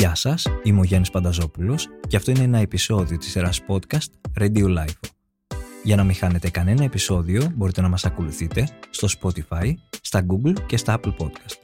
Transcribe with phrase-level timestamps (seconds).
[0.00, 4.64] Γεια σας, είμαι ο Γιάννης Πανταζόπουλος και αυτό είναι ένα επεισόδιο της σειράς podcast Radio
[4.64, 5.10] Life.
[5.82, 10.76] Για να μην χάνετε κανένα επεισόδιο μπορείτε να μας ακολουθείτε στο Spotify, στα Google και
[10.76, 11.56] στα Apple Podcast.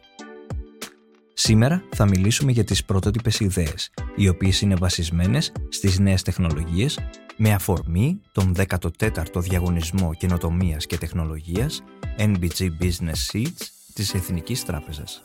[1.34, 6.98] Σήμερα θα μιλήσουμε για τις πρωτότυπες ιδέες, οι οποίες είναι βασισμένες στις νέες τεχνολογίες
[7.36, 11.82] με αφορμή τον 14ο Διαγωνισμό Καινοτομίας και Τεχνολογίας
[12.18, 15.22] NBG Business Seeds της Εθνικής Τράπεζας.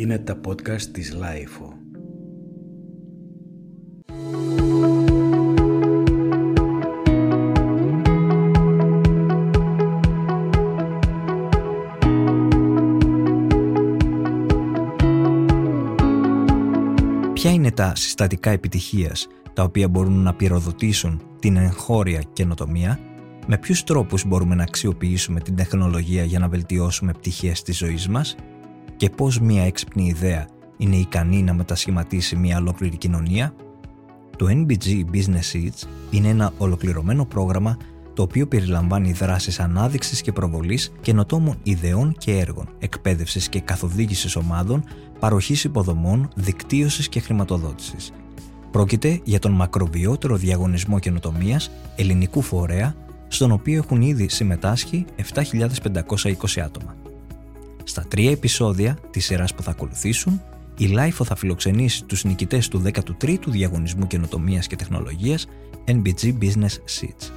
[0.00, 1.72] Είναι τα podcast της Lifeo.
[17.32, 22.98] Ποια είναι τα συστατικά επιτυχίας τα οποία μπορούν να πυροδοτήσουν την εγχώρια καινοτομία,
[23.46, 28.36] με ποιους τρόπους μπορούμε να αξιοποιήσουμε την τεχνολογία για να βελτιώσουμε πτυχές της ζωής μας;
[29.00, 33.54] Και πώς μια έξυπνη ιδέα είναι ικανή να μετασχηματίσει μια ολόκληρη κοινωνία;
[34.36, 37.76] Το NBG Business Seeds είναι ένα ολοκληρωμένο πρόγραμμα
[38.14, 44.84] το οποίο περιλαμβάνει δράσεις ανάδειξης και προβολής καινοτόμων ιδεών και έργων, εκπαίδευσης και καθοδήγησης ομάδων,
[45.18, 48.12] παροχής υποδομών, δικτύωσης και χρηματοδότησης.
[48.70, 52.94] Πρόκειται για τον μακροβιότερο διαγωνισμό καινοτομίας ελληνικού φορέα,
[53.28, 56.99] στον οποίο έχουν ήδη συμμετάσχει 7.520 άτομα.
[57.84, 60.42] Στα τρία επεισόδια της σειράς που θα ακολουθήσουν,
[60.78, 65.46] η LIFO θα φιλοξενήσει τους νικητές του 13ου Διαγωνισμού Καινοτομίας και Τεχνολογίας
[65.84, 67.30] NBG Business Seeds.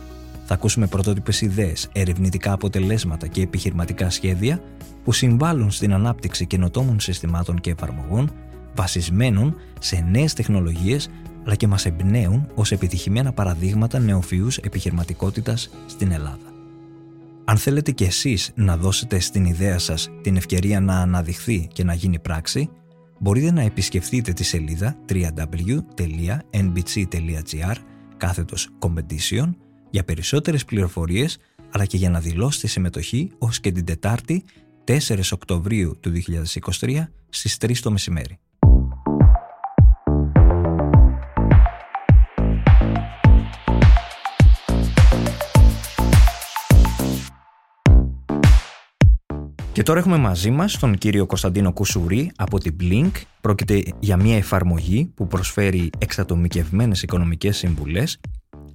[0.46, 4.62] Θα ακούσουμε πρωτότυπες ιδέες, ερευνητικά αποτελέσματα και επιχειρηματικά σχέδια
[5.04, 8.32] που συμβάλλουν στην ανάπτυξη καινοτόμων συστημάτων και εφαρμογών
[8.76, 11.10] βασισμένων σε νέες τεχνολογίες
[11.46, 16.53] αλλά και μας εμπνέουν ως επιτυχημένα παραδείγματα νεοφυούς επιχειρηματικότητας στην Ελλάδα.
[17.46, 21.94] Αν θέλετε και εσείς να δώσετε στην ιδέα σας την ευκαιρία να αναδειχθεί και να
[21.94, 22.70] γίνει πράξη,
[23.20, 25.46] μπορείτε να επισκεφτείτε τη σελίδα www.nbc.gr
[28.18, 29.50] κάθετος competition
[29.90, 31.38] για περισσότερες πληροφορίες
[31.72, 34.44] αλλά και για να δηλώσετε συμμετοχή ως και την Τετάρτη
[34.86, 36.12] 4 Οκτωβρίου του
[36.80, 38.40] 2023 στις 3 το μεσημέρι.
[49.74, 53.12] Και τώρα έχουμε μαζί μας τον κύριο Κωνσταντίνο Κουσουρί από την Blink.
[53.42, 58.20] Πρόκειται για μια εφαρμογή που προσφέρει εξατομικευμένες οικονομικές συμβουλές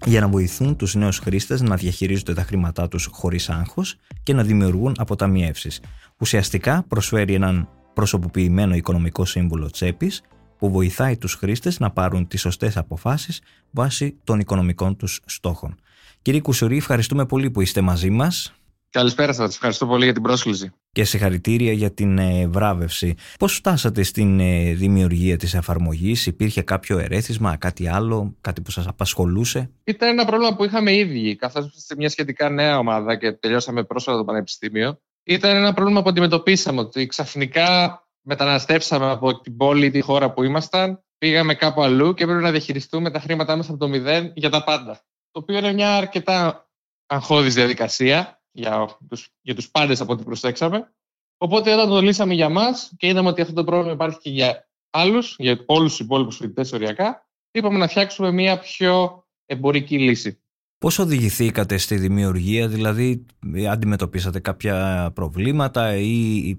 [0.04, 4.42] για να βοηθούν τους νέους χρήστες να διαχειρίζονται τα χρήματά τους χωρίς άγχος και να
[4.42, 5.80] δημιουργούν αποταμιεύσεις.
[6.18, 10.22] Ουσιαστικά προσφέρει έναν προσωποποιημένο οικονομικό σύμβουλο τσέπης
[10.58, 15.74] που βοηθάει τους χρήστες να πάρουν τις σωστές αποφάσεις βάσει των οικονομικών τους στόχων.
[16.22, 18.52] Κύριε Κουσουρί, ευχαριστούμε πολύ που είστε μαζί μας.
[18.90, 19.54] Καλησπέρα σας.
[19.54, 20.72] Ευχαριστώ πολύ για την πρόσκληση.
[20.92, 23.14] Και συγχαρητήρια για την ε, βράβευση.
[23.38, 28.86] Πώς φτάσατε στην ε, δημιουργία της εφαρμογής, υπήρχε κάποιο ερέθισμα, κάτι άλλο, κάτι που σας
[28.86, 33.32] απασχολούσε; Ήταν ένα πρόβλημα που είχαμε ήδη, καθώς είμαστε σε μια σχετικά νέα ομάδα και
[33.32, 35.00] τελειώσαμε πρόσφατα το πανεπιστήμιο.
[35.22, 40.42] Ήταν ένα πρόβλημα που αντιμετωπίσαμε, ότι ξαφνικά μεταναστεύσαμε από την πόλη ή τη χώρα που
[40.42, 44.50] ήμασταν, πήγαμε κάπου αλλού και έπρεπε να διαχειριστούμε τα χρήματά μας από το μηδέν για
[44.50, 44.92] τα πάντα.
[45.30, 46.68] Το οποίο είναι μια αρκετά
[47.06, 50.92] αγχώδης διαδικασία για τους, για τους πάντες από ό,τι προσέξαμε.
[51.36, 54.68] Οπότε όταν το λύσαμε για μας και είδαμε ότι αυτό το πρόβλημα υπάρχει και για
[54.90, 60.42] άλλους, για όλους τους υπόλοιπους φοιτητές οριακά, είπαμε να φτιάξουμε μια πιο εμπορική λύση.
[60.78, 63.26] Πώς οδηγηθήκατε στη δημιουργία, δηλαδή
[63.70, 66.56] αντιμετωπίσατε κάποια προβλήματα ή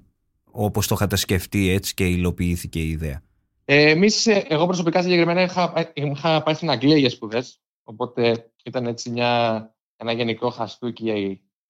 [0.52, 3.22] όπως το είχατε σκεφτεί έτσι και υλοποιήθηκε η ιδέα;
[3.66, 8.86] Ε, εμείς, ε, εγώ προσωπικά συγκεκριμένα είχα, είχα πάει στην Αγγλία για σπουδές, οπότε ήταν
[8.86, 9.62] έτσι μια,
[9.96, 11.10] ένα γενικό χαστούκι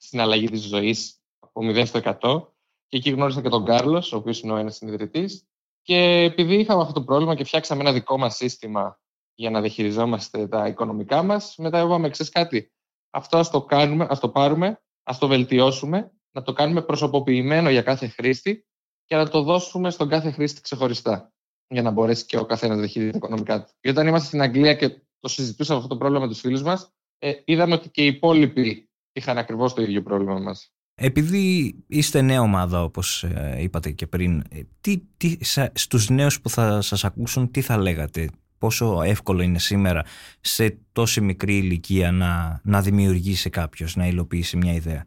[0.01, 2.47] στην αλλαγή της ζωής από 0 στο 100.
[2.87, 5.47] Και εκεί γνώρισα και τον Κάρλος, ο οποίος είναι ο ένας συνειδητής.
[5.81, 8.99] Και επειδή είχαμε αυτό το πρόβλημα και φτιάξαμε ένα δικό μας σύστημα
[9.35, 12.71] για να διαχειριζόμαστε τα οικονομικά μας, μετά είπαμε: Ξέρεις κάτι,
[13.09, 17.81] αυτό ας το, κάνουμε, ας το πάρουμε, ας το βελτιώσουμε, να το κάνουμε προσωποποιημένο για
[17.81, 18.65] κάθε χρήστη
[19.05, 21.33] και να το δώσουμε στον κάθε χρήστη ξεχωριστά.
[21.67, 23.71] Για να μπορέσει και ο καθένας να διαχειρίζεται τα οικονομικά του.
[23.79, 26.93] Και όταν είμαστε στην Αγγλία και το συζητούσαμε αυτό το πρόβλημα με τους φίλους μας,
[27.17, 28.88] ε, είδαμε ότι και οι υπόλοιποι
[29.19, 30.71] είχαν ακριβώς το ίδιο πρόβλημα μας.
[30.95, 35.37] Επειδή είστε νέα ομάδα όπως ε, είπατε και πριν, ε, τι, τι,
[35.73, 40.05] στους νέους που θα σας ακούσουν τι θα λέγατε, πόσο εύκολο είναι σήμερα
[40.41, 45.05] σε τόση μικρή ηλικία να, να δημιουργήσει κάποιος, να υλοποιήσει μια ιδέα;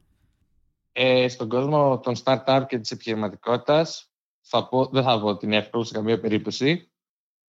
[0.92, 4.10] Ε, στον κόσμο των startup και της επιχειρηματικότητας,
[4.40, 6.92] θα δεν θα πω ότι είναι εύκολο σε καμία περίπτωση,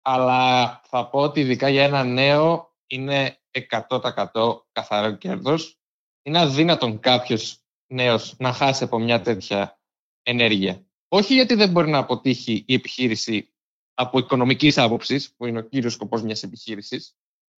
[0.02, 5.78] αλλά θα πω ότι ειδικά για ένα νέο είναι 100% καθαρό κέρδος
[6.24, 9.80] είναι αδύνατον κάποιος νέος να χάσει από μια τέτοια
[10.24, 10.86] ενέργεια.
[11.08, 13.54] Όχι γιατί δεν μπορεί να αποτύχει η επιχείρηση
[13.94, 17.16] από οικονομικής άποψης, που είναι ο κύριος σκοπός μιας επιχείρησης,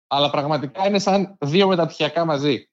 [0.07, 2.69] αλλά πραγματικά είναι σαν δύο μεταπτυχιακά μαζί.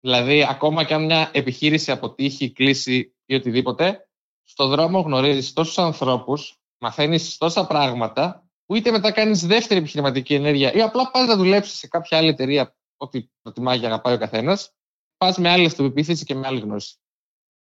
[0.00, 4.08] Δηλαδή, ακόμα και αν μια επιχείρηση αποτύχει, κλείσει ή οτιδήποτε,
[4.44, 10.72] στον δρόμο γνωρίζεις τόσους ανθρώπους, μαθαίνεις τόσα πράγματα, που είτε μετά κάνεις δεύτερη επιχειρηματική ενέργεια
[10.72, 14.72] ή απλά πας να δουλέψεις σε κάποια άλλη εταιρεία, ό,τι προτιμά και αγαπάει ο καθένας,
[15.18, 16.96] πας με άλλη αυτοπεποίθηση και με άλλη γνώση.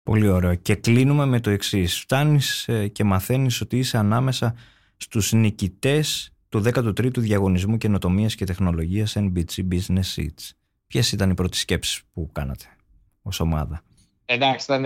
[0.02, 0.54] Πολύ ωραίο.
[0.54, 2.00] Και κλείνουμε με το εξής.
[2.00, 4.54] Φτάνεις ε, και μαθαίνεις ότι είσαι ανάμεσα
[4.96, 10.50] στους νικητές του 13ου Διαγωνισμού Καινοτομίας και Τεχνολογίας NBG Business Seats.
[10.86, 12.64] Ποιες ήταν οι πρώτες σκέψεις που κάνατε
[13.22, 13.82] ως ομάδα;
[14.24, 14.84] Εντάξει, ήταν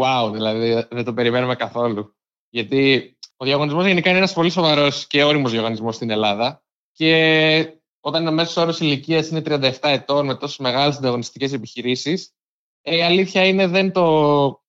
[0.00, 2.14] wow, δηλαδή δεν το περιμένουμε καθόλου.
[2.48, 6.62] Γιατί ο διαγωνισμός γενικά είναι ένας πολύ σοβαρός και όριμος διαγωνισμός στην Ελλάδα.
[6.92, 12.32] Και όταν ο μέσος όρος ηλικίας είναι 37 ετών με τόσες μεγάλες ανταγωνιστικές επιχειρήσεις,
[12.82, 14.62] ε, η αλήθεια είναι δεν το.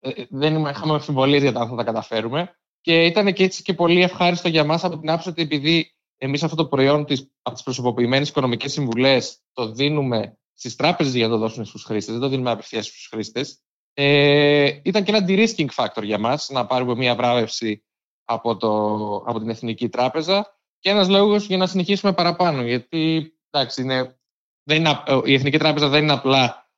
[0.00, 2.58] Ε, δεν είχαμε αμφιβολίες για το αν θα τα καταφέρουμε.
[2.80, 6.42] Και ήταν και έτσι και πολύ ευχάριστο για μας από την άποψη ότι επειδή εμείς
[6.42, 11.32] αυτό το προϊόν της, από τις προσωποποιημένες οικονομικές συμβουλές το δίνουμε στις τράπεζες για να
[11.32, 13.58] το δώσουν στους χρήστες, δεν το δίνουμε απευθείας στους χρήστες.
[13.94, 17.84] Ε, ήταν και ένα de-risking factor για μας να πάρουμε μια βράβευση
[18.24, 18.70] από, το,
[19.16, 20.53] από την Εθνική Τράπεζα
[20.84, 22.62] και ένας λόγος για να συνεχίσουμε παραπάνω.
[22.62, 24.18] Γιατί εντάξει, είναι,
[24.62, 26.70] δεν είναι, η Εθνική Τράπεζα δεν είναι απλά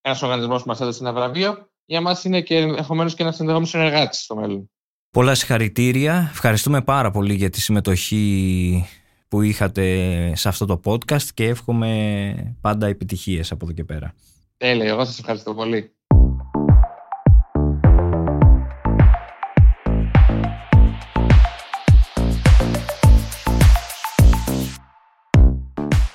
[0.00, 1.70] ένας οργανισμός που μας έδωσε ένα βραβείο.
[1.84, 4.70] Για μας είναι και ενδεχομένως και ένας ενδεχόμενος συνεργάτης στο μέλλον.
[5.10, 6.28] Πολλά συγχαρητήρια.
[6.30, 8.86] Ευχαριστούμε πάρα πολύ για τη συμμετοχή
[9.28, 9.86] που είχατε
[10.36, 14.14] σε αυτό το podcast και εύχομαι πάντα επιτυχίες από εδώ και πέρα.
[14.56, 15.96] Τέλεια, εγώ σας ευχαριστώ πολύ.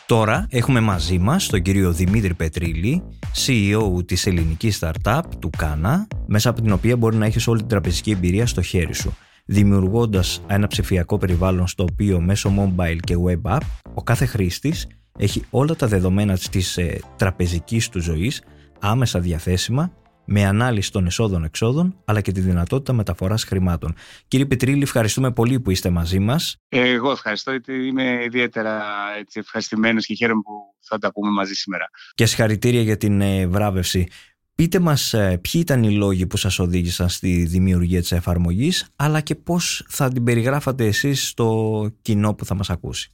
[0.07, 3.03] Τώρα έχουμε μαζί μας τον κύριο Δημήτρη Πετρίλη,
[3.45, 7.67] CEO της ελληνικής startup του Κάνα, μέσα από την οποία μπορεί να έχεις όλη την
[7.67, 9.13] τραπεζική εμπειρία στο χέρι σου,
[9.45, 13.61] δημιουργώντας ένα ψηφιακό περιβάλλον στο οποίο μέσω mobile και web app
[13.93, 14.87] ο κάθε χρήστης
[15.17, 18.43] έχει όλα τα δεδομένα της ε, τραπεζικής του ζωής
[18.79, 19.91] άμεσα διαθέσιμα
[20.29, 23.95] με ανάλυση των εσόδων-εξόδων, αλλά και τη δυνατότητα μεταφοράς χρημάτων.
[24.27, 26.57] Κύριε Πετρίλη, ευχαριστούμε πολύ που είστε μαζί μας.
[26.69, 28.83] Εγώ ευχαριστώ, γιατί είμαι ιδιαίτερα
[29.19, 31.89] έτσι, ευχαριστημένος και χαίρομαι που θα τα πούμε μαζί σήμερα.
[32.13, 34.07] Και συγχαρητήρια για την ε, βράβευση.
[34.55, 39.21] Πείτε μας ε, ποιοι ήταν οι λόγοι που σας οδήγησαν στη δημιουργία της εφαρμογής, αλλά
[39.21, 43.11] και πώς θα την περιγράφατε εσείς στο κοινό που θα μας ακούσει.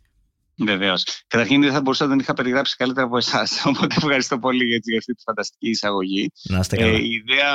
[0.57, 1.03] Βεβαίως.
[1.27, 3.61] Καταρχήν δεν θα μπορούσα να την είχα περιγράψει καλύτερα από εσάς.
[3.65, 6.31] Οπότε ευχαριστώ πολύ για αυτή τη φανταστική εισαγωγή.
[6.44, 6.91] Να είστε καλά.
[6.91, 7.53] Ε, η ιδέα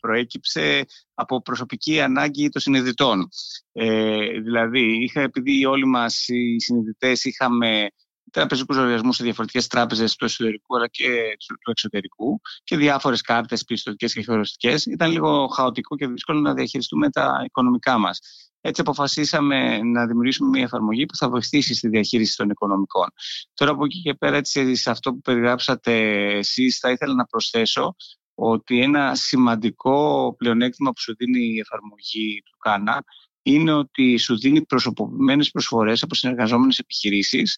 [0.00, 0.84] προέκυψε
[1.14, 3.28] από προσωπική ανάγκη των συνειδητών.
[3.72, 7.88] Ε, δηλαδή, είχα, επειδή όλοι μας οι συνειδητές είχαμε
[8.32, 14.12] τραπεζικούς λογαριασμούς σε διαφορετικές τράπεζες του εσωτερικού αλλά και του εξωτερικού και διάφορες κάρτες πιστοτικές
[14.12, 18.20] και χειροστικές, ήταν λίγο χαοτικό και δύσκολο να διαχειριστούμε τα οικονομικά μας.
[18.60, 23.06] Έτσι αποφασίσαμε να δημιουργήσουμε μια εφαρμογή που θα βοηθήσει στη διαχείριση των οικονομικών.
[23.54, 25.92] Τώρα από εκεί και πέρα, έτσι, σε αυτό που περιγράψατε
[26.38, 27.94] εσείς, θα ήθελα να προσθέσω
[28.34, 33.04] ότι ένα σημαντικό πλεονέκτημα που σου δίνει η εφαρμογή του ΚΑΝΑ
[33.42, 37.56] είναι ότι σου δίνει προσωποποιημένες προσφορές από συνεργαζόμενες επιχειρήσεις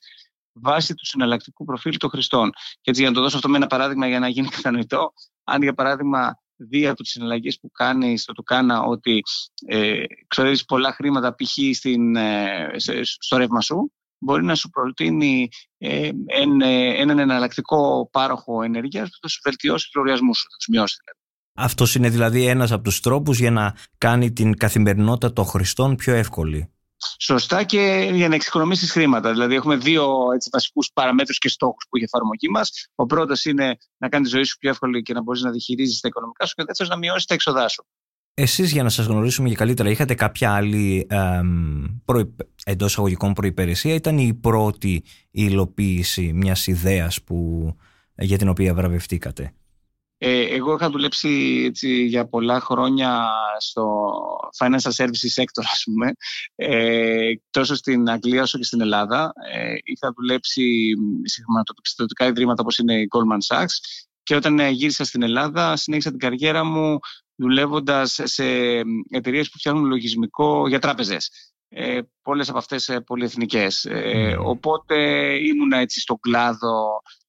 [0.55, 2.51] βάσει του συναλλακτικού προφίλ των χρηστών.
[2.81, 5.13] Και έτσι για να το δώσω αυτό με ένα παράδειγμα για να γίνει κατανοητό,
[5.45, 9.23] αν για παράδειγμα δει από τις συναλλαγές που κάνει στο Τουκάνα ότι
[9.67, 11.59] ε, ξοδεύεις πολλά χρήματα π.χ.
[11.59, 16.11] Ε, στο ρεύμα σου, μπορεί να σου προτείνει ε,
[16.97, 21.19] έναν εναλλακτικό πάροχο ενέργειας που θα σου βελτιώσει του λογαριασμού σου, θα τους μειώσει δηλαδή.
[21.57, 26.15] Αυτό είναι δηλαδή ένας από τους τρόπους για να κάνει την καθημερινότητα των χρηστών πιο
[26.15, 26.74] εύκολη
[27.19, 29.31] σωστά και για να εξοικονομήσεις χρήματα.
[29.31, 30.07] Δηλαδή, έχουμε δύο
[30.53, 32.89] βασικούς παραμέτρους και στόχους που έχει η εφαρμογή μας.
[32.95, 36.01] Ο πρώτος είναι να κάνεις τη ζωή σου πιο εύκολη και να μπορείς να διαχειρίζεις
[36.01, 37.87] τα οικονομικά σου, και ο δεύτερος να μειώσεις τα έξοδά σου.
[38.37, 41.41] Εσείς για να σας γνωρίσουμε και καλύτερα είχατε κάποια άλλη ε,
[42.05, 42.35] προ,
[42.65, 47.69] εντός αγωγικών προϋπηρεσία; Ήταν η πρώτη υλοποίηση μιας ιδέας που,
[48.15, 49.55] για την οποία βραβευτήκατε;
[50.19, 53.29] Ε, εγώ είχα δουλέψει έτσι, για πολλά χρόνια
[53.59, 54.11] στο
[54.59, 56.13] financial services sector, ας πούμε,
[56.55, 59.33] ε, τόσο στην Αγγλία όσο και στην Ελλάδα.
[59.53, 60.93] Ε, είχα δουλέψει
[61.25, 63.75] σε χρηματοπιστωτικά ιδρύματα όπως είναι η Goldman Sachs
[64.23, 66.99] και όταν ε, γύρισα στην Ελλάδα συνέχισα την καριέρα μου
[67.37, 68.45] δουλεύοντας σε
[69.11, 71.31] εταιρείες που φτιάχνουν λογισμικό για τράπεζες.
[71.69, 73.85] Ε, πολλές από αυτές ε, πολυεθνικές.
[73.85, 74.97] Ε, οπότε
[75.39, 77.24] ήμουν έτσι στον κλάδο ε,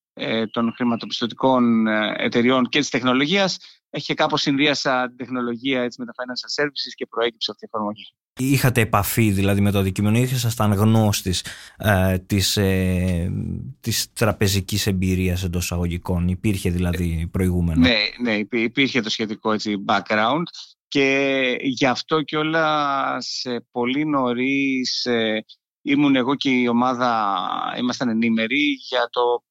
[0.51, 3.57] των χρηματοπιστωτικών ε, εταιριών και της τεχνολογίας
[3.89, 8.05] έχει κάπως συνδύασα την τεχνολογία έτσι, με τα financial services και προέκυψε αυτή η εφαρμογή.
[8.39, 11.45] Είχατε επαφή δηλαδή με το αντικείμενο, ήσασταν γνώστης
[11.77, 13.31] ε, της, ε,
[13.79, 20.43] της τραπεζικής εμπειρίας εντός αγωγικών, υπήρχε δηλαδή προηγούμενο; Ναι, ναι υπήρχε το σχετικό έτσι, background
[20.87, 25.45] Και γι' αυτό κιόλας πολύ νωρίς ε,
[25.81, 27.35] ήμουν εγώ και η ομάδα,
[27.79, 29.43] ήμασταν ενήμεροι για το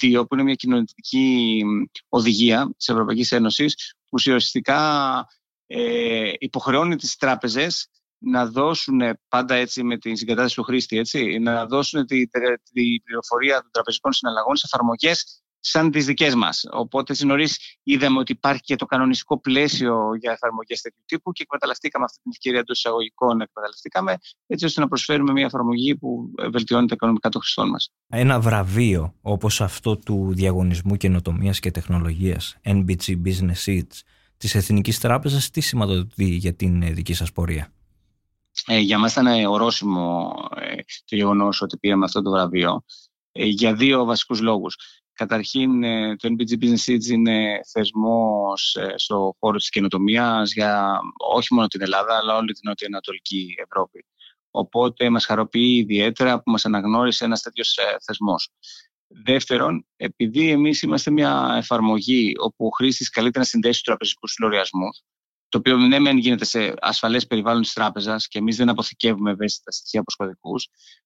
[0.00, 1.62] PSD2, που είναι μια κοινωνική
[2.08, 5.26] οδηγία της Ευρωπαϊκής Ένωσης, που ουσιαστικά
[5.66, 7.88] ε, υποχρεώνει τις τράπεζες
[8.18, 12.26] να δώσουν πάντα έτσι με την συγκατάσταση του χρήστη, έτσι, να δώσουν τη,
[12.72, 16.64] τη πληροφορία των τραπεζικών συναλλαγών σε εφαρμογές σαν τις δικές μας.
[16.70, 17.48] Οπότε νωρί
[17.82, 22.30] είδαμε ότι υπάρχει και το κανονιστικό πλαίσιο για εφαρμογές τέτοιου τύπου και εκμεταλλευτήκαμε αυτή την
[22.34, 27.40] ευκαιρία των εισαγωγικών, εκμεταλλευτήκαμε έτσι ώστε να προσφέρουμε μια εφαρμογή που βελτιώνει τα οικονομικά των
[27.40, 27.90] χρηστών μας.
[28.08, 34.02] Ένα βραβείο όπως αυτό του Διαγωνισμού Καινοτομίας και Τεχνολογίας, NBG Business Seeds,
[34.36, 37.72] της Εθνικής Τράπεζας, τι σηματοδοτεί για την ε, δική σας πορεία;
[38.66, 40.74] Ε, για μας ήταν ορόσημο ε,
[41.04, 42.84] το γεγονός ότι πήραμε αυτό το βραβείο
[43.32, 44.76] ε, για δύο βασικούς λόγους.
[45.18, 51.54] Καταρχήν, ε, το NBG Business Seeds είναι θεσμός ε, στο χώρο της καινοτομίας για όχι
[51.54, 54.04] μόνο την Ελλάδα, αλλά όλη την νοτιοανατολική Ευρώπη.
[54.50, 58.48] Οπότε μας χαροποιεί ιδιαίτερα που μας αναγνώρισε ένας τέτοιος θεσμός.
[59.06, 65.02] Δεύτερον, επειδή εμείς είμαστε μια εφαρμογή όπου ο χρήστης καλείται να συνδέσει τους τραπεζικούς λογαριασμούς,
[65.48, 69.70] το οποίο ναι, μεν γίνεται σε ασφαλές περιβάλλον της τράπεζας και εμείς δεν αποθηκεύουμε ευαίσθητα
[69.70, 70.54] στοιχεία από κωδικού.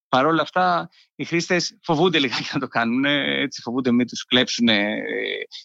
[0.09, 3.05] Παρ' όλα αυτά, οι χρήστες φοβούνται λιγάκι να το κάνουν.
[3.05, 5.03] Έτσι, φοβούνται μην τους κλέψουν ε,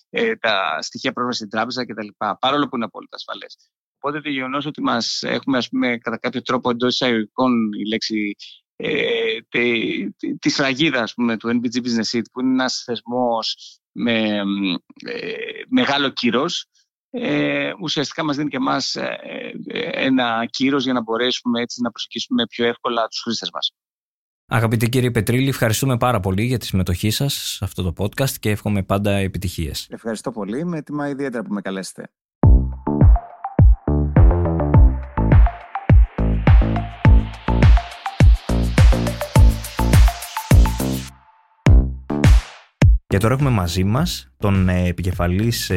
[0.10, 2.08] ε, τα στοιχεία πρόσβασης στην τράπεζα κτλ.
[2.40, 3.58] Παρόλο που είναι απόλυτα ασφαλές.
[4.00, 8.36] Οπότε το γεγονός ότι μας έχουμε, ας πούμε, κατά κάποιο τρόπο εντός εισαγωγικών η λέξη
[8.76, 11.04] ε, τη, τη σφραγίδα
[11.40, 14.42] του NBG Business Seat, που είναι ένας θεσμός με
[15.06, 15.34] ε,
[15.70, 16.66] μεγάλο κύρος
[17.20, 19.18] ε, ουσιαστικά μας δίνει και εμάς ε,
[19.68, 23.72] ε, ένα κύρος για να μπορέσουμε έτσι να προσεγγίσουμε πιο εύκολα τους χρήστες μας.
[24.50, 28.50] Αγαπητοί κύριε Πετρίλη, ευχαριστούμε πάρα πολύ για τη συμμετοχή σας σε αυτό το podcast και
[28.50, 29.88] εύχομαι πάντα επιτυχίες.
[29.90, 30.66] Ευχαριστώ πολύ.
[30.66, 32.10] Με τιμά ιδιαίτερα που με καλέσετε.
[43.08, 45.72] Και τώρα έχουμε μαζί μας τον επικεφαλής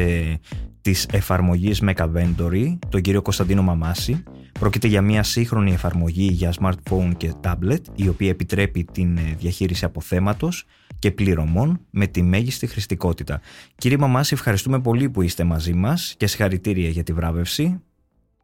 [0.81, 4.23] της εφαρμογής Megaventory, τον κύριο Κωνσταντίνο Μαμάση.
[4.59, 9.85] Πρόκειται για μια σύγχρονη εφαρμογή για smartphone και tablet, η οποία επιτρέπει την ε, διαχείριση
[9.85, 10.65] αποθέματος
[10.99, 13.41] και πληρωμών με τη μέγιστη χρηστικότητα.
[13.75, 17.81] Κύριε Μαμάση, ευχαριστούμε πολύ που είστε μαζί μας και συγχαρητήρια για τη βράβευση.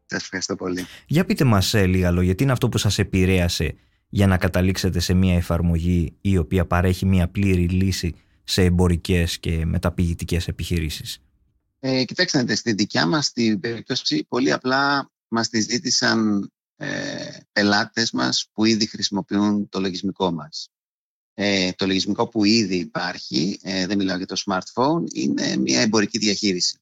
[0.05, 0.85] Σας ευχαριστώ πολύ.
[1.07, 3.75] Για πείτε μας ε, λίγα λόγια, τι είναι αυτό που σας επηρέασε
[4.09, 9.65] για να καταλήξετε σε μια εφαρμογή η οποία παρέχει μια πλήρη λύση σε εμπορικές και
[9.65, 11.21] μεταπηγητικές επιχειρήσεις;
[11.79, 18.11] Ε, κοιτάξτε, να στη δικιά μας την περίπτωση πολύ απλά μας τη ζήτησαν ε, πελάτες
[18.11, 20.69] μας που ήδη χρησιμοποιούν το λογισμικό μας.
[21.33, 26.17] Ε, το λογισμικό που ήδη υπάρχει, ε, δεν μιλάω για το smartphone, είναι μια εμπορική
[26.17, 26.79] διαχείριση.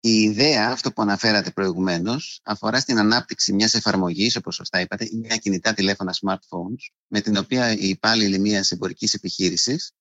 [0.00, 5.16] Η ιδέα, αυτό που αναφέρατε προηγουμένως, αφορά στην ανάπτυξη μιας εφαρμογής, όπως σωστά είπατε, ή
[5.16, 9.92] μια κινητά τηλέφωνα smartphones, με την οποία οι υπάλληλοι μιας εμπορικής επιχείρησης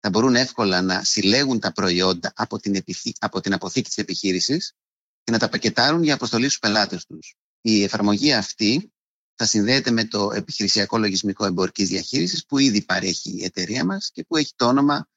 [0.00, 2.84] θα μπορούν εύκολα να συλλέγουν τα προϊόντα από την,
[3.18, 4.72] από την αποθήκη της επιχείρησης
[5.24, 7.34] και να τα πακετάρουν για αποστολή στους πελάτες τους.
[7.60, 8.92] Η εφαρμογή αυτή
[9.34, 14.24] θα συνδέεται με το επιχειρησιακό λογισμικό εμπορικής διαχείρισης που ήδη παρέχει η εταιρεία μας και
[14.24, 15.08] που έχει το όνομα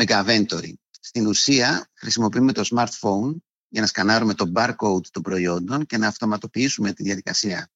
[0.00, 0.72] Megaventory.
[1.00, 3.34] Στην ουσία χρησιμοποιούμε το smartphone
[3.68, 7.70] για να σκανάρουμε το barcode των προϊόντων και να αυτοματοποιήσουμε τη διαδικασία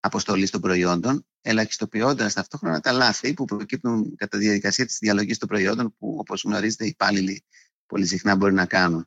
[0.00, 5.48] αποστολής των προϊόντων, ελαχιστοποιώντας ταυτόχρονα τα λάθη που προκύπτουν κατά τη διαδικασία της διαλογής των
[5.48, 7.44] προϊόντων, που όπως γνωρίζετε οι υπάλληλοι
[7.86, 9.06] πολύ συχνά μπορεί να κάνουν.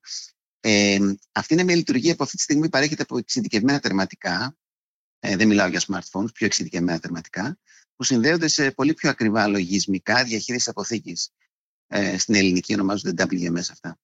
[0.59, 0.99] Ε,
[1.31, 4.57] αυτή είναι μια λειτουργία που αυτή τη στιγμή παρέχεται από εξειδικευμένα τερματικά.
[5.19, 7.57] Ε, δεν μιλάω για smartphones, πιο εξειδικευμένα τερματικά,
[7.95, 11.31] που συνδέονται σε πολύ πιο ακριβά λογισμικά διαχείρισης αποθήκης.
[11.87, 13.99] Ε, στην ελληνική ονομάζονται WMS αυτά.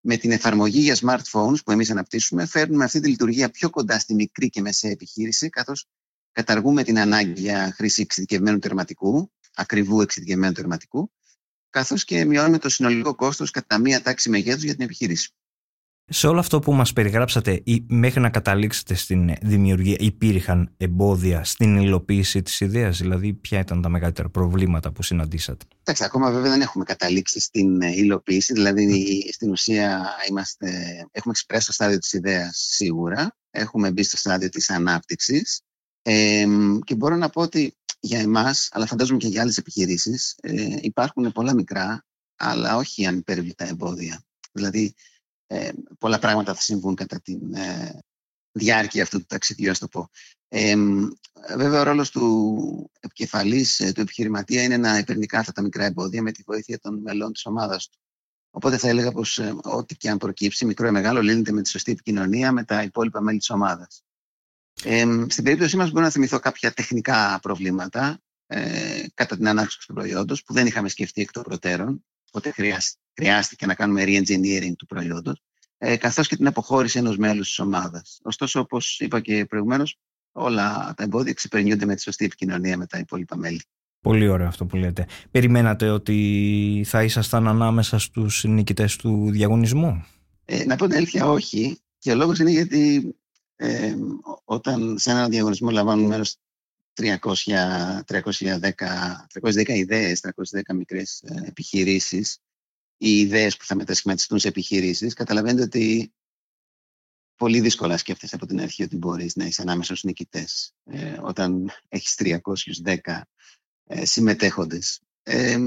[0.00, 4.14] Με την εφαρμογή για smartphones που εμείς αναπτύσσουμε, φέρνουμε αυτή τη λειτουργία πιο κοντά στη
[4.14, 5.86] μικρή και μεσαία επιχείρηση, καθώς
[6.38, 11.12] καταργούμε την ανάγκη για χρήση εξειδικευμένου τερματικού, ακριβού εξειδικευμένου τερματικού,
[11.70, 15.32] καθώς και μειώνουμε το συνολικό κόστος κατά μία τάξη μεγέθους για την επιχείρηση.
[16.10, 21.76] Σε όλο αυτό που μας περιγράψατε ή μέχρι να καταλήξετε στην δημιουργία υπήρχαν εμπόδια στην
[21.76, 26.60] υλοποίηση της ιδέας, δηλαδή ποια ήταν τα μεγαλύτερα προβλήματα που συναντήσατε; Εντάξει, ακόμα βέβαια δεν
[26.60, 30.68] έχουμε καταλήξει στην υλοποίηση, δηλαδή στην ουσία είμαστε,
[31.10, 35.62] έχουμε εξυπρέσει το στάδιο της ιδέας σίγουρα, έχουμε μπει στο στάδιο της ανάπτυξης
[36.10, 36.46] ε,
[36.84, 41.32] και μπορώ να πω ότι για εμάς, αλλά φαντάζομαι και για άλλες επιχειρήσεις, ε, υπάρχουν
[41.32, 44.24] πολλά μικρά, αλλά όχι ανυπέρβλητα εμπόδια.
[44.52, 44.94] Δηλαδή,
[45.46, 47.90] ε, πολλά πράγματα θα συμβούν κατά τη ε,
[48.52, 50.08] διάρκεια αυτού του ταξιδιού, ας το πω.
[50.48, 50.74] Ε,
[51.56, 56.22] βέβαια, ο ρόλος του επικεφαλής, ε, του επιχειρηματία, είναι να υπερνικά αυτά τα μικρά εμπόδια
[56.22, 57.98] με τη βοήθεια των μελών της ομάδας του.
[58.50, 61.68] Οπότε θα έλεγα πως ε, ό,τι και αν προκύψει, μικρό ή μεγάλο, λύνεται με τη
[61.68, 64.02] σωστή επικοινωνία με τα υπόλοιπα μέλη της ομάδας.
[64.84, 69.94] Ε, στην περίπτωσή μας μπορώ να θυμηθώ κάποια τεχνικά προβλήματα ε, κατά την ανάπτυξη του
[69.94, 72.54] προϊόντος που δεν είχαμε σκεφτεί εκ των προτέρων, οπότε
[73.14, 75.42] χρειάστηκε να κάνουμε re-engineering του προϊόντος,
[75.78, 78.20] ε, καθώς και την αποχώρηση ενός μέλους της ομάδας.
[78.22, 79.98] Ωστόσο, όπως είπα και προηγουμένως,
[80.32, 83.62] όλα τα εμπόδια ξεπερνιούνται με τη σωστή επικοινωνία με τα υπόλοιπα μέλη.
[84.00, 85.06] Πολύ ωραίο αυτό που λέτε.
[85.30, 90.04] Περιμένατε ότι θα ήσασταν ανάμεσα στους νικητές του διαγωνισμού;
[90.44, 91.78] Ε, να πω την αλήθεια όχι.
[91.98, 93.14] Και ο λόγος είναι γιατί
[93.60, 93.96] ε,
[94.44, 96.36] όταν σε ένα διαγωνισμό λαμβάνουν μέρος
[96.94, 102.38] 300, 310, 310 ιδέες, 310 μικρές ε, επιχειρήσεις,
[102.96, 106.12] οι ιδέες που θα μετασχηματιστούν σε επιχειρήσεις, καταλαβαίνετε ότι
[107.36, 110.74] πολύ δύσκολα σκέφτεσαι από την αρχή ότι μπορείς να είσαι ανάμεσα στους νικητές.
[110.84, 113.22] Ε, όταν έχεις 310
[113.84, 115.00] ε, συμμετέχοντες.
[115.22, 115.58] Ε,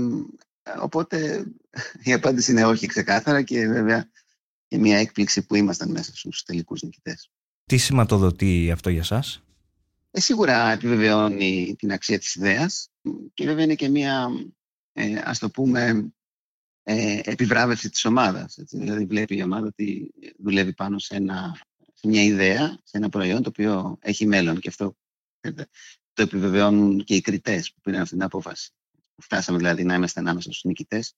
[0.81, 1.45] οπότε
[2.03, 4.09] η απάντηση είναι όχι ξεκάθαρα και βέβαια
[4.67, 7.31] και μια έκπληξη που ήμασταν μέσα στους τελικούς νικητές.
[7.71, 9.43] Τι σηματοδοτεί αυτό για σας;
[10.11, 12.89] Ε, σίγουρα επιβεβαιώνει την αξία της ιδέας
[13.33, 14.27] και βέβαια είναι και μια,
[14.93, 16.13] ε, ας το πούμε,
[16.83, 18.57] ε, επιβράβευση της ομάδας.
[18.57, 18.77] Έτσι.
[18.77, 21.61] Δηλαδή βλέπει η ομάδα ότι δουλεύει πάνω σε, ένα,
[21.93, 24.95] σε μια ιδέα, σε ένα προϊόν το οποίο έχει μέλλον και αυτό
[26.13, 28.71] το επιβεβαιώνουν και οι κριτές που πήραν αυτή την απόφαση.
[29.21, 31.13] Φτάσαμε δηλαδή να είμαστε ανάμεσα στους νικητές.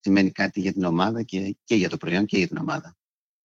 [0.00, 2.96] Σημαίνει κάτι για την ομάδα και, και για το προϊόν και για την ομάδα.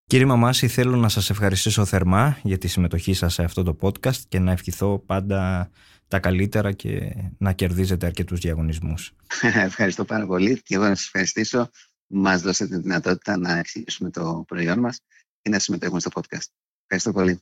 [0.08, 4.16] Κύριε Μαμάση, θέλω να σας ευχαριστήσω θερμά για τη συμμετοχή σας σε αυτό το podcast
[4.28, 5.70] και να ευχηθώ πάντα
[6.08, 9.14] τα καλύτερα και να κερδίζετε αρκετούς διαγωνισμούς.
[9.70, 11.70] Ευχαριστώ πάρα πολύ και εγώ να σας ευχαριστήσω
[12.06, 15.00] που μας δώσετε τη δυνατότητα να εξηγήσουμε το προϊόν μας
[15.42, 16.46] και να συμμετέχουμε στο podcast.
[16.82, 17.40] Ευχαριστώ πολύ.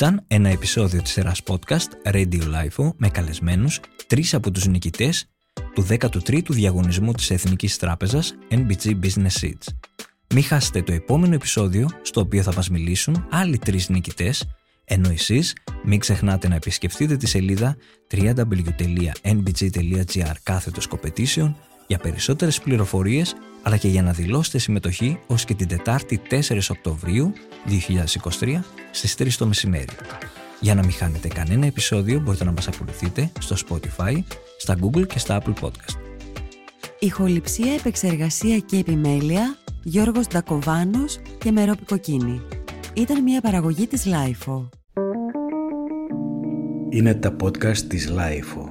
[0.00, 5.28] Ήταν ένα επεισόδιο της σειράς podcast Radio Life με καλεσμένους τρεις από τους νικητές
[5.74, 9.66] του 13ου διαγωνισμού της Εθνικής Τράπεζας NBG Business Seeds.
[10.34, 14.48] Μην χάσετε το επόμενο επεισόδιο στο οποίο θα μας μιλήσουν άλλοι τρεις νικητές
[14.84, 17.76] ενώ εσείς μην ξεχνάτε να επισκεφτείτε τη σελίδα
[18.10, 19.14] www.nbg.gr
[20.42, 21.54] κάθετος competition
[21.88, 27.32] για περισσότερες πληροφορίες αλλά και για να δηλώσετε συμμετοχή ως και την Τετάρτη 4 Οκτωβρίου
[28.40, 29.92] 2023 στις 3 το μεσημέρι.
[30.60, 34.22] Για να μην χάνετε κανένα επεισόδιο μπορείτε να μας ακολουθείτε στο Spotify,
[34.58, 35.96] στα Google και στα Apple Podcast.
[36.98, 42.40] Ηχοληψία, επεξεργασία και επιμέλεια Γιώργος Ντακοβάνος και Μερόπη Κοκκίνη.
[42.94, 44.68] Ήταν μια παραγωγή της Lifeo.
[46.90, 48.67] Είναι τα podcast της Lifeo.